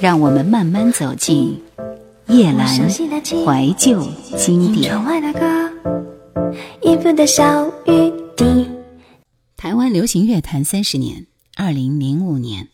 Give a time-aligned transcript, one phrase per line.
[0.00, 1.62] 让我们慢慢走进
[2.28, 4.94] 叶阑怀旧经典。
[9.56, 11.26] 台湾流行乐坛三十年，
[11.56, 12.68] 二零零五年。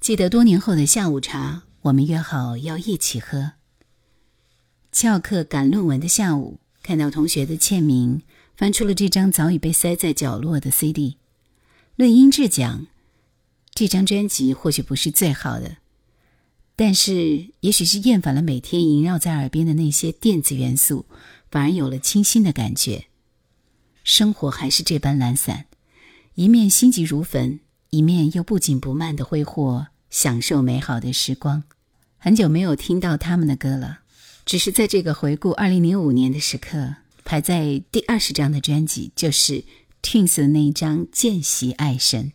[0.00, 3.52] 记得多年后的下午茶，我们约好要一起喝。
[4.92, 8.22] 翘课赶论文的下午，看到同学的签名，
[8.56, 11.16] 翻出了这张早已被塞在角落的 CD。
[11.96, 12.86] 论音质讲，
[13.74, 15.78] 这张专辑或许不是最好的，
[16.76, 21.06] 但是也许是厌烦了每天萦绕在耳边的那些电子元素，
[21.50, 23.06] 反而有了清新的感觉。
[24.02, 25.66] 生活还是这般懒散，
[26.34, 27.60] 一面心急如焚。
[27.90, 31.64] 一面又不紧不慢的挥霍，享受美好的时光。
[32.18, 34.02] 很久没有听到他们的歌了，
[34.46, 36.94] 只是在这个回顾二零零五年的时刻，
[37.24, 39.64] 排在第二十张的专辑就是
[40.04, 42.26] Twins 的那一张《见习爱神》。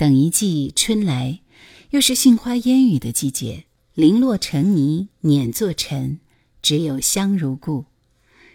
[0.00, 1.40] 等一季春来，
[1.90, 6.20] 又是杏花烟雨的季节，零落成泥碾作尘，
[6.62, 7.84] 只有香如故。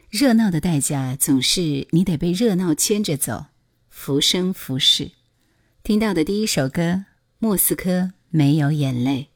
[0.10, 3.46] 热闹的代价总是你得被热闹牵着走，
[3.92, 5.12] 浮生浮世。
[5.84, 6.82] 听到的第一首歌
[7.38, 9.30] 《莫斯科没有眼泪》。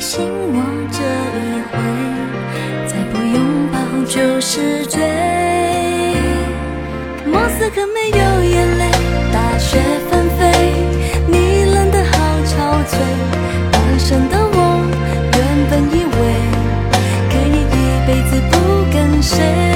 [0.00, 1.76] 醒我这一回，
[2.86, 3.36] 再不拥
[3.72, 3.76] 抱
[4.06, 5.00] 就是罪。
[7.26, 8.90] 莫斯科没有眼泪，
[9.32, 10.40] 大雪纷飞，
[11.26, 12.16] 你冷得好
[12.46, 12.54] 憔
[12.86, 12.96] 悴。
[13.72, 14.56] 单身的我，
[15.34, 15.38] 原
[15.68, 16.10] 本以为
[17.28, 17.76] 可以一
[18.06, 18.54] 辈子不
[18.92, 19.67] 跟谁。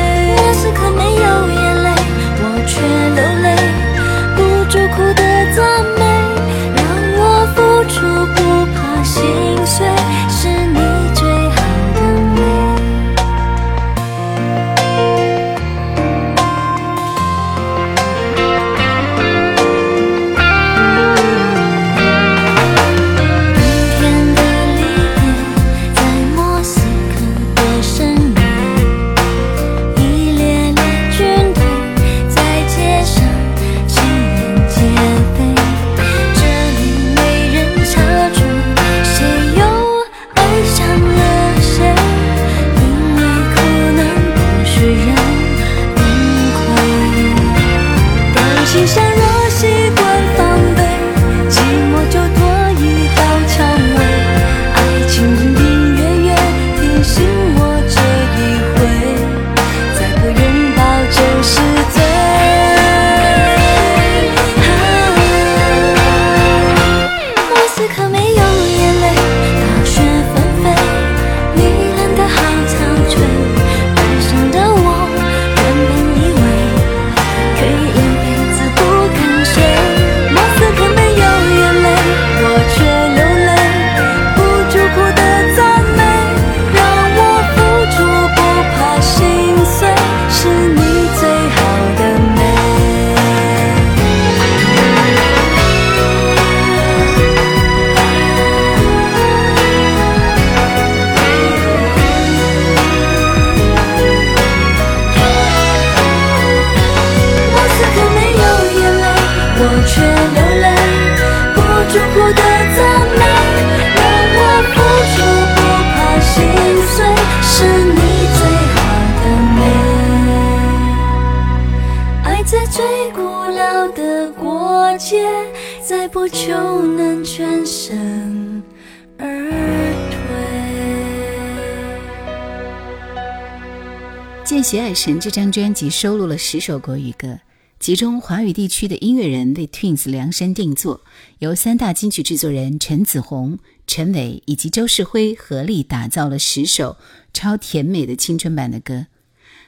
[134.72, 137.38] 见习爱神》这张专辑收录了十首国语歌，
[137.78, 141.02] 其中华语地区的音乐人为 Twins 量身定做，
[141.40, 146.96] 由三大金曲制作人陈子红、陈伟以及周世辉合力打造了十首
[147.34, 149.08] 超甜美的青春版的歌。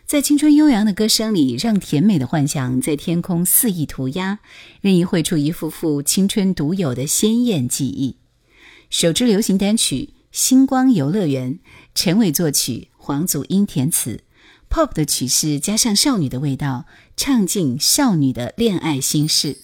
[0.07, 4.39] 在青春悠扬的歌声里，让甜美的幻想在天空肆意涂鸦，
[4.81, 8.17] 任意绘出一幅幅青春独有的鲜艳记忆。
[8.89, 11.57] 首支流行单曲《星光游乐园》，
[11.95, 14.23] 陈伟作曲，黄祖英填词
[14.75, 16.87] ，pop 的曲式加上少女的味道，
[17.17, 19.64] 唱尽少女的恋爱心事。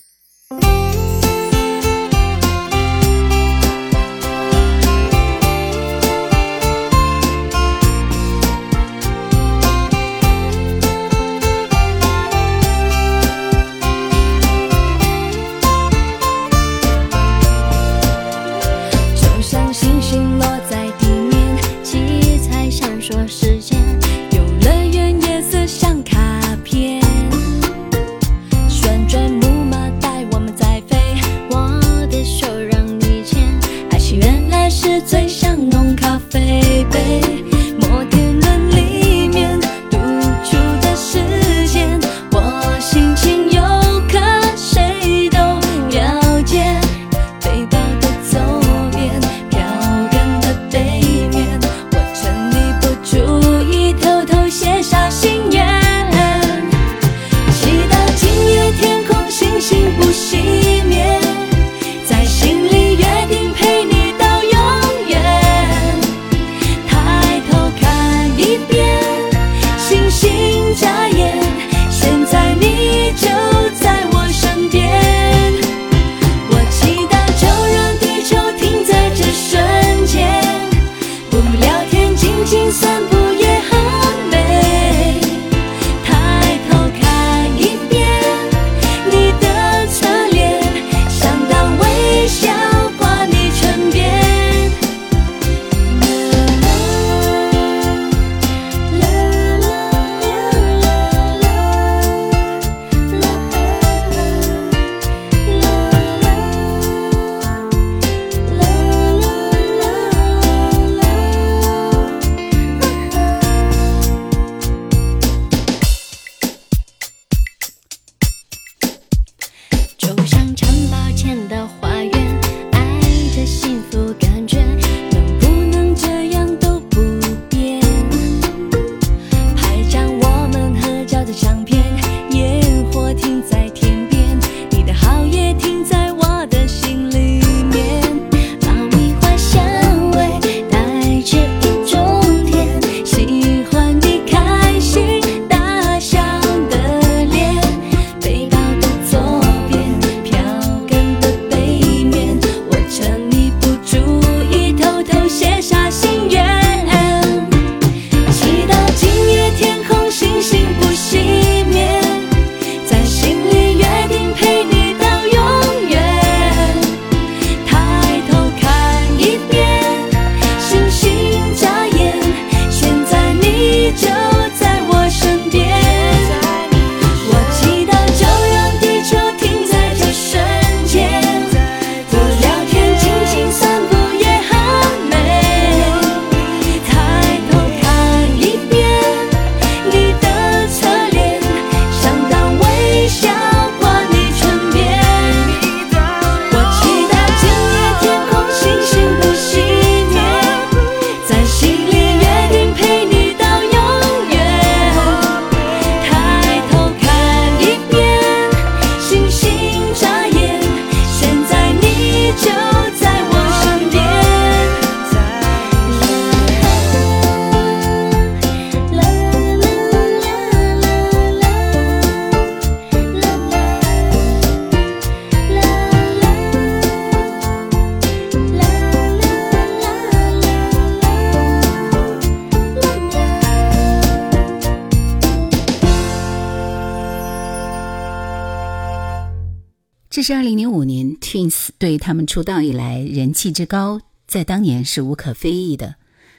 [240.31, 245.97] 是二零零五年 Twins 对他们出道以来人气之高，在当年是无可非议的。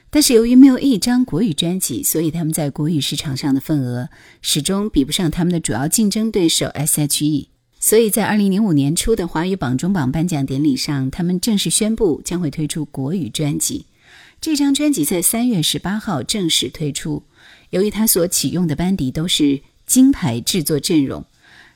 [0.08, 4.08] 但是由于没有一张国语专辑，所以他们在国语市场上的份额
[4.40, 7.50] 始终比不上他们的主要竞争对手 S.H.E。
[7.80, 13.84] 所以在二零零五年初的华语榜中榜颁奖典礼上，他们正式宣布将会推出国语专辑。
[14.40, 17.24] 这张专辑在三月十八号正式推出。
[17.68, 21.26] 由于他所启用的班底都是金牌制作阵容。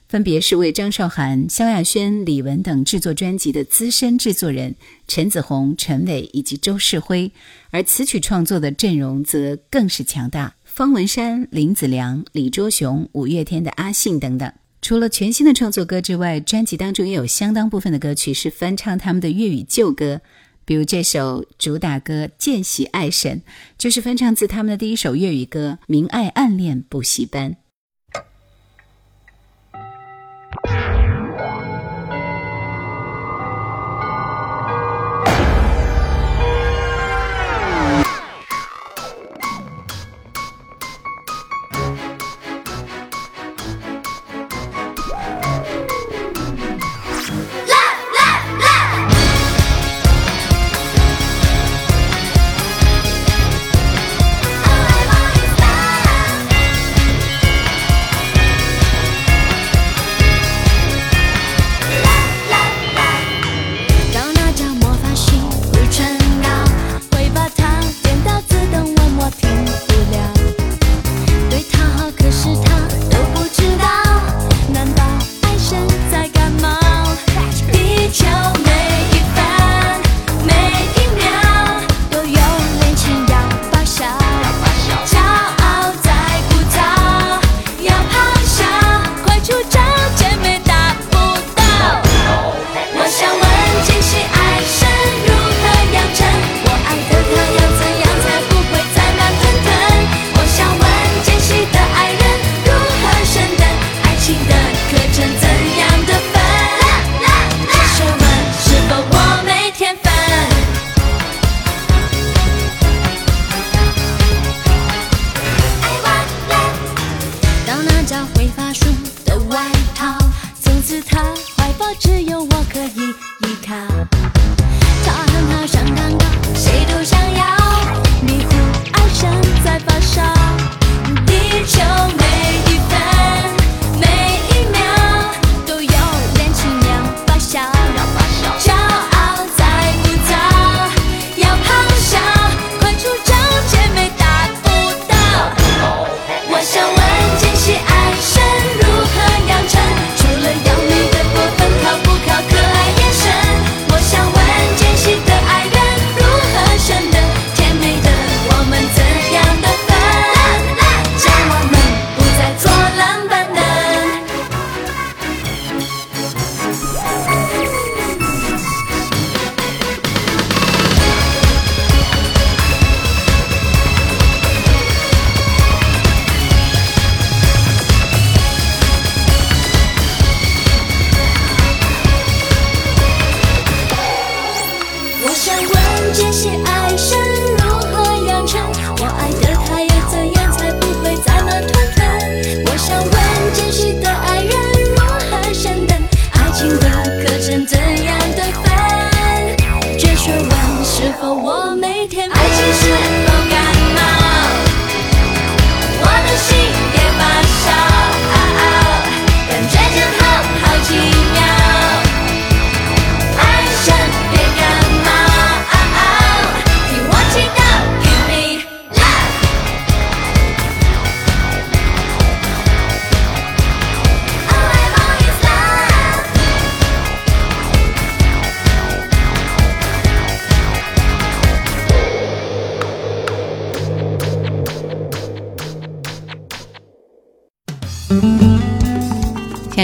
[0.09, 4.77] 分别是为张韶涵、萧亚轩、李玟等制作专辑的资深制作人
[5.09, 7.33] 陈子红、陈伟以及周世辉，
[7.71, 14.53] 而词曲创作的阵容则更是强大，方文山、林子良、李卓雄、五月天的阿信等等。
[14.81, 20.21] 除了全新的创作歌之外，专辑当中也有相当部分的歌曲是翻唱他们的粤语旧歌，
[20.65, 23.39] 比如这首主打歌《见习爱神》，
[23.77, 27.51] 就是翻唱自他们的第一首粤语歌《明爱暗恋补习班》。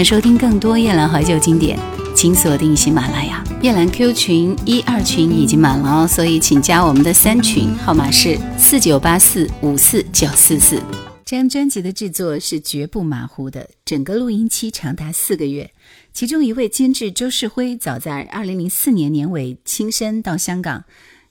[0.03, 1.79] 收听更多夜兰怀旧经典，
[2.13, 3.41] 请锁定喜马拉雅。
[3.61, 10.81] 夜兰 Q 群一二群已经满了哦，所以请加我们的三群，号码是四九八四五四九四四。
[11.23, 15.71] 这张专辑的制作是绝不马虎的，整个录音期长达四个月。
[16.11, 20.83] 其中一位监制周世辉，早在二零零四年年尾亲身到香港，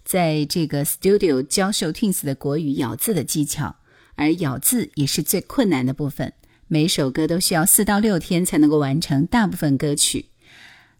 [0.02, 3.76] 在这个 studio 教授 Twins 的国语咬字的技巧，
[4.14, 6.32] 而咬字也是最困难的部分。
[6.72, 10.30] 每首歌都需要四到六天才能够完成大部分歌曲，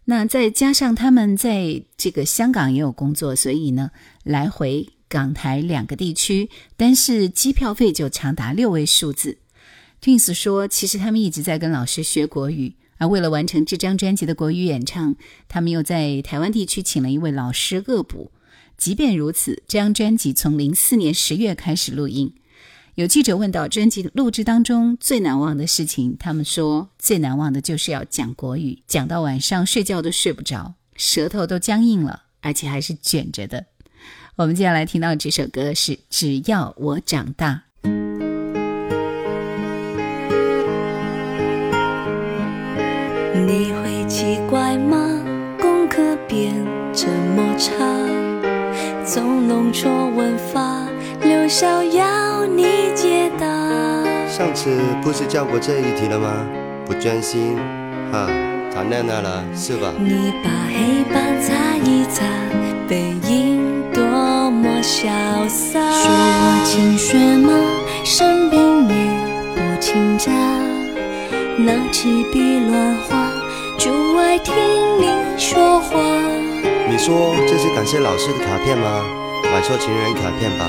[0.05, 3.89] 那再加上他们在这个香港也有工作，所以呢，
[4.23, 9.39] 来回港台两个地区，单是机票费就长达六位数字。
[9.99, 15.15] Twins 说，其实他们一直在跟老师学国语，而为了完成这张专辑的国语演唱，
[15.49, 18.31] 他们又在台湾地区请了一位老师恶补。
[18.77, 22.35] 即便如此，这张专辑从零四年十月开始录音。
[22.95, 33.65] 有记者问到专辑录制当中最难忘的事情，他们说最难忘的就是要讲国语，讲到晚上睡觉都睡不着，舌头都僵硬了，而且还是卷着的。
[34.35, 37.63] 我们接下来听到这首歌是《只要我长大》。
[43.33, 45.19] 你会奇怪吗？
[45.59, 46.53] 功课变
[46.93, 47.73] 这么差，
[49.03, 50.92] 总弄错文法。
[51.53, 53.45] 留校要你解答。
[54.27, 56.47] 上次不是教过这一题了吗？
[56.83, 57.55] 不专心，
[58.11, 58.25] 哈，
[58.73, 59.93] 谈恋爱了是吧？
[59.99, 62.25] 你把黑板擦一擦，
[62.89, 64.03] 背影多
[64.49, 65.79] 么潇洒。
[65.79, 67.53] 说我勤学吗？
[68.03, 68.95] 生病也
[69.53, 70.31] 不请假，
[71.59, 73.31] 拿起笔乱画，
[73.77, 74.55] 就爱听
[74.99, 75.99] 你说话。
[76.89, 79.03] 你说这是感谢老师的卡片吗？
[79.51, 80.65] 买错情人卡片吧，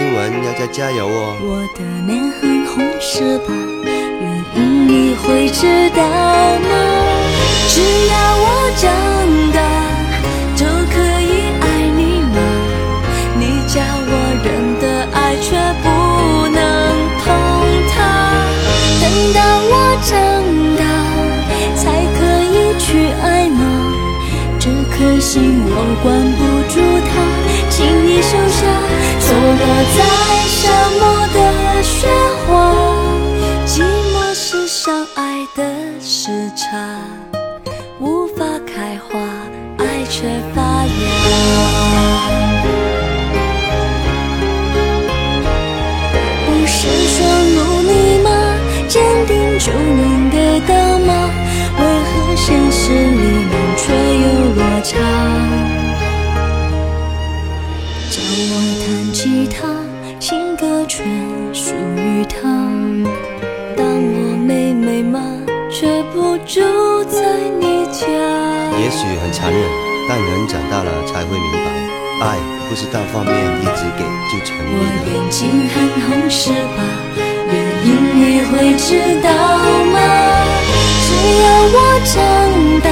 [0.00, 1.36] 英文要加加油哦。
[1.42, 3.52] 我的脸很红是吧？
[3.84, 4.24] 原
[4.56, 6.72] 因你会知道吗？
[7.68, 8.46] 只要我
[8.80, 8.88] 长
[9.52, 9.60] 大，
[10.56, 11.64] 就可以爱
[11.98, 12.00] 你
[12.32, 12.38] 吗？
[13.38, 14.48] 你叫我忍
[14.80, 15.48] 的爱却
[15.82, 15.86] 不
[16.48, 16.58] 能
[17.20, 17.26] 碰
[17.92, 17.94] 它。
[19.02, 19.04] 等
[19.34, 19.38] 到
[19.68, 20.10] 我长
[68.80, 69.60] 也许很残忍，
[70.08, 71.70] 但人长大了才会明白，
[72.24, 74.72] 爱不是单方面一直给就成我。
[75.04, 76.80] 眼睛很红是吧？
[77.52, 79.28] 原因你会知道
[79.92, 79.96] 吗？
[81.04, 81.08] 只
[81.42, 81.44] 要
[81.76, 81.76] 我
[82.08, 82.16] 长
[82.80, 82.88] 大，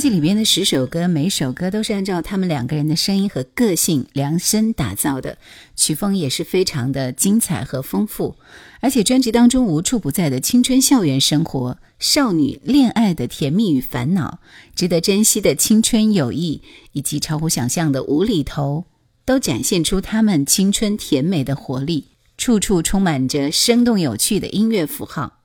[0.00, 5.36] 辑里面的十首歌，每首歌都是按照他们两个人的声音和个性量身打造的，
[5.76, 8.36] 曲风也是非常的精彩和丰富。
[8.80, 14.40] 而且专辑当中无处不在的青春校园生活、少女恋爱的甜蜜与烦恼、
[14.74, 18.86] 值得珍惜的青春友谊，以及超乎想象的无厘头，
[19.26, 22.06] 都展现出他们青春甜美的活力，
[22.38, 25.39] 处处充满着生动有趣的音乐符号。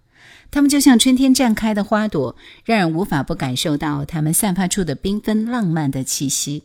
[0.55, 6.63] 它们就像春天绽开的花朵，让人无法不感受到它们散发出的缤纷浪漫的气息。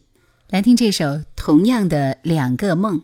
[0.49, 2.99] 来听这首《同样的两个梦》。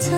[0.00, 0.12] 我该怎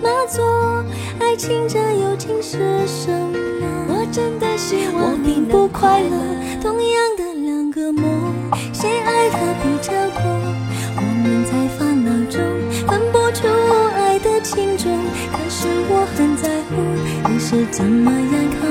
[0.00, 0.84] 么做？
[1.20, 3.68] 爱情这友情是什么？
[3.88, 6.16] 我真的希望我并不快乐。
[6.62, 8.32] 同样的两个梦，
[8.72, 10.24] 谁爱的比较多？
[10.96, 12.40] 我们在烦恼中
[12.88, 13.46] 分不出
[13.94, 14.90] 爱的轻重，
[15.30, 16.80] 可是我很在乎，
[17.30, 18.70] 你是怎么样看